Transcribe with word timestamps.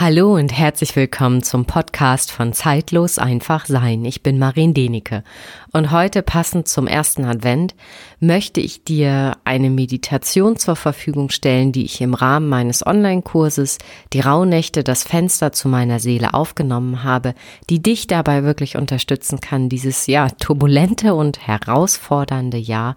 Hallo 0.00 0.36
und 0.36 0.56
herzlich 0.56 0.94
willkommen 0.94 1.42
zum 1.42 1.64
Podcast 1.64 2.30
von 2.30 2.52
Zeitlos 2.52 3.18
einfach 3.18 3.66
sein. 3.66 4.04
Ich 4.04 4.22
bin 4.22 4.38
Marin 4.38 4.72
Denike 4.72 5.24
und 5.72 5.90
heute 5.90 6.22
passend 6.22 6.68
zum 6.68 6.86
ersten 6.86 7.24
Advent 7.24 7.74
möchte 8.20 8.60
ich 8.60 8.84
dir 8.84 9.36
eine 9.42 9.70
Meditation 9.70 10.56
zur 10.56 10.76
Verfügung 10.76 11.30
stellen, 11.30 11.72
die 11.72 11.84
ich 11.84 12.00
im 12.00 12.14
Rahmen 12.14 12.48
meines 12.48 12.86
Online-Kurses 12.86 13.78
Die 14.12 14.20
Rauhnächte, 14.20 14.84
das 14.84 15.02
Fenster 15.02 15.50
zu 15.50 15.66
meiner 15.66 15.98
Seele 15.98 16.32
aufgenommen 16.32 17.02
habe, 17.02 17.34
die 17.68 17.82
dich 17.82 18.06
dabei 18.06 18.44
wirklich 18.44 18.76
unterstützen 18.76 19.40
kann, 19.40 19.68
dieses 19.68 20.06
ja 20.06 20.28
turbulente 20.30 21.14
und 21.14 21.44
herausfordernde 21.44 22.58
Jahr 22.58 22.94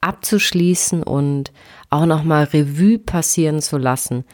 abzuschließen 0.00 1.02
und 1.02 1.50
auch 1.90 2.06
nochmal 2.06 2.44
Revue 2.44 3.00
passieren 3.00 3.60
zu 3.60 3.78
lassen, 3.78 4.24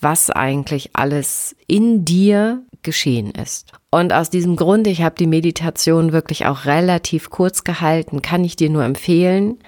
was 0.00 0.30
eigentlich 0.30 0.90
alles 0.94 1.54
in 1.66 2.04
dir 2.04 2.62
geschehen 2.82 3.32
ist. 3.32 3.72
Und 3.90 4.12
aus 4.12 4.30
diesem 4.30 4.56
Grund, 4.56 4.86
ich 4.86 5.02
habe 5.02 5.16
die 5.16 5.26
Meditation 5.26 6.12
wirklich 6.12 6.46
auch 6.46 6.64
relativ 6.64 7.28
kurz 7.28 7.64
gehalten, 7.64 8.22
kann 8.22 8.44
ich 8.44 8.56
dir 8.56 8.70
nur 8.70 8.84
empfehlen, 8.84 9.58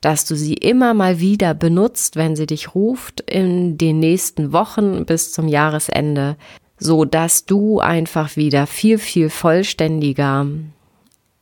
dass 0.00 0.24
du 0.24 0.34
sie 0.34 0.54
immer 0.54 0.94
mal 0.94 1.20
wieder 1.20 1.54
benutzt, 1.54 2.16
wenn 2.16 2.36
sie 2.36 2.46
dich 2.46 2.74
ruft 2.74 3.20
in 3.20 3.78
den 3.78 4.00
nächsten 4.00 4.52
Wochen 4.52 5.04
bis 5.04 5.32
zum 5.32 5.46
Jahresende, 5.46 6.36
so 6.78 7.04
dass 7.04 7.44
du 7.44 7.80
einfach 7.80 8.36
wieder 8.36 8.66
viel, 8.66 8.98
viel 8.98 9.30
vollständiger 9.30 10.46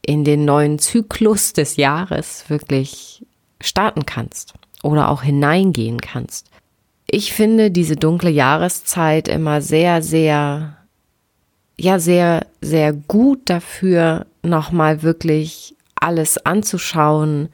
in 0.02 0.24
den 0.24 0.44
neuen 0.44 0.78
Zyklus 0.78 1.54
des 1.54 1.76
Jahres 1.76 2.44
wirklich 2.48 3.24
starten 3.60 4.04
kannst 4.06 4.54
oder 4.82 5.08
auch 5.08 5.22
hineingehen 5.22 6.00
kannst. 6.00 6.50
Ich 7.06 7.32
finde 7.32 7.70
diese 7.70 7.96
dunkle 7.96 8.30
Jahreszeit 8.30 9.28
immer 9.28 9.60
sehr, 9.60 10.02
sehr, 10.02 10.76
ja, 11.78 11.98
sehr, 11.98 12.46
sehr 12.60 12.92
gut 12.92 13.42
dafür, 13.46 14.26
nochmal 14.42 15.02
wirklich 15.02 15.76
alles 15.94 16.44
anzuschauen, 16.44 17.48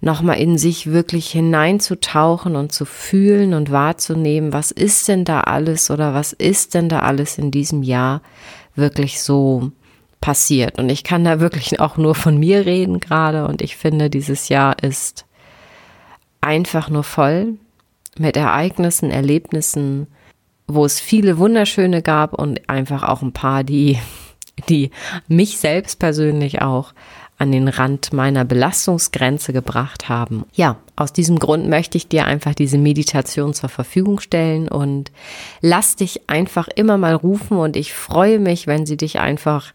nochmal 0.00 0.38
in 0.38 0.58
sich 0.58 0.92
wirklich 0.92 1.30
hineinzutauchen 1.30 2.56
und 2.56 2.72
zu 2.72 2.84
fühlen 2.84 3.54
und 3.54 3.70
wahrzunehmen, 3.70 4.52
was 4.52 4.70
ist 4.70 5.08
denn 5.08 5.24
da 5.24 5.40
alles 5.40 5.90
oder 5.90 6.12
was 6.14 6.32
ist 6.32 6.74
denn 6.74 6.88
da 6.88 7.00
alles 7.00 7.38
in 7.38 7.50
diesem 7.50 7.82
Jahr 7.82 8.20
wirklich 8.76 9.22
so 9.22 9.72
passiert. 10.20 10.78
Und 10.78 10.88
ich 10.88 11.04
kann 11.04 11.24
da 11.24 11.40
wirklich 11.40 11.80
auch 11.80 11.96
nur 11.96 12.14
von 12.14 12.38
mir 12.38 12.66
reden 12.66 13.00
gerade 13.00 13.46
und 13.46 13.62
ich 13.62 13.76
finde, 13.76 14.10
dieses 14.10 14.48
Jahr 14.48 14.82
ist 14.82 15.24
einfach 16.40 16.90
nur 16.90 17.04
voll 17.04 17.54
mit 18.18 18.36
Ereignissen, 18.36 19.10
Erlebnissen, 19.10 20.06
wo 20.66 20.84
es 20.84 21.00
viele 21.00 21.38
wunderschöne 21.38 22.02
gab 22.02 22.34
und 22.34 22.68
einfach 22.68 23.02
auch 23.02 23.22
ein 23.22 23.32
paar, 23.32 23.64
die, 23.64 23.98
die 24.68 24.90
mich 25.28 25.58
selbst 25.58 25.98
persönlich 25.98 26.62
auch 26.62 26.94
an 27.36 27.50
den 27.50 27.68
Rand 27.68 28.12
meiner 28.12 28.44
Belastungsgrenze 28.44 29.52
gebracht 29.52 30.08
haben. 30.08 30.44
Ja, 30.52 30.76
aus 30.94 31.12
diesem 31.12 31.38
Grund 31.38 31.68
möchte 31.68 31.98
ich 31.98 32.08
dir 32.08 32.26
einfach 32.26 32.54
diese 32.54 32.78
Meditation 32.78 33.54
zur 33.54 33.68
Verfügung 33.68 34.20
stellen 34.20 34.68
und 34.68 35.10
lass 35.60 35.96
dich 35.96 36.28
einfach 36.28 36.68
immer 36.68 36.96
mal 36.96 37.14
rufen 37.14 37.58
und 37.58 37.76
ich 37.76 37.92
freue 37.92 38.38
mich, 38.38 38.66
wenn 38.66 38.86
sie 38.86 38.96
dich 38.96 39.18
einfach 39.18 39.72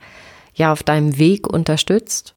ja 0.53 0.71
auf 0.71 0.83
deinem 0.83 1.17
Weg 1.17 1.47
unterstützt 1.47 2.35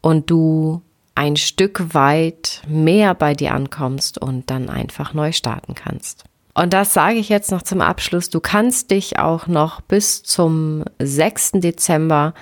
und 0.00 0.30
du 0.30 0.82
ein 1.18 1.34
Stück 1.34 1.94
weit 1.94 2.62
mehr 2.68 3.12
bei 3.12 3.34
dir 3.34 3.52
ankommst 3.52 4.18
und 4.18 4.50
dann 4.50 4.70
einfach 4.70 5.14
neu 5.14 5.32
starten 5.32 5.74
kannst. 5.74 6.22
Und 6.54 6.72
das 6.72 6.94
sage 6.94 7.16
ich 7.16 7.28
jetzt 7.28 7.50
noch 7.50 7.62
zum 7.62 7.80
Abschluss. 7.80 8.30
Du 8.30 8.38
kannst 8.38 8.92
dich 8.92 9.18
auch 9.18 9.48
noch 9.48 9.80
bis 9.80 10.22
zum 10.22 10.84
6. 11.00 11.52
Dezember 11.54 12.34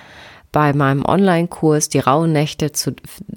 bei 0.51 0.73
meinem 0.73 1.03
Online-Kurs 1.03 1.89
die 1.89 1.97
rauen 1.99 2.31
Nächte 2.31 2.71
zu, 2.71 2.93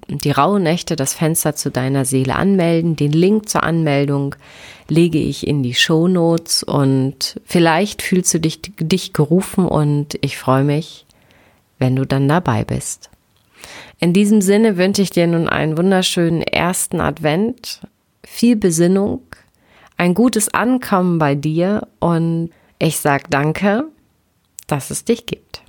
die 0.08 0.30
rauen 0.30 0.62
Nächte, 0.62 0.94
das 0.94 1.14
Fenster 1.14 1.54
zu 1.56 1.70
deiner 1.70 2.04
Seele 2.04 2.34
anmelden. 2.34 2.96
Den 2.96 3.12
Link 3.12 3.48
zur 3.48 3.62
Anmeldung 3.62 4.34
lege 4.88 5.18
ich 5.18 5.46
in 5.46 5.62
die 5.62 5.74
Show 5.74 6.06
Notes 6.06 6.62
und 6.62 7.40
vielleicht 7.46 8.02
fühlst 8.02 8.34
du 8.34 8.40
dich, 8.40 8.60
dich 8.78 9.14
gerufen 9.14 9.64
und 9.64 10.18
ich 10.20 10.36
freue 10.36 10.64
mich, 10.64 11.06
wenn 11.78 11.96
du 11.96 12.04
dann 12.04 12.28
dabei 12.28 12.64
bist. 12.64 13.08
In 14.00 14.14
diesem 14.14 14.40
Sinne 14.40 14.78
wünsche 14.78 15.02
ich 15.02 15.10
dir 15.10 15.26
nun 15.26 15.46
einen 15.46 15.76
wunderschönen 15.76 16.40
ersten 16.40 17.02
Advent, 17.02 17.82
viel 18.24 18.56
Besinnung, 18.56 19.20
ein 19.98 20.14
gutes 20.14 20.52
Ankommen 20.54 21.18
bei 21.18 21.34
dir 21.34 21.86
und 21.98 22.50
ich 22.78 22.96
sage 22.96 23.24
danke, 23.28 23.84
dass 24.66 24.90
es 24.90 25.04
dich 25.04 25.26
gibt. 25.26 25.62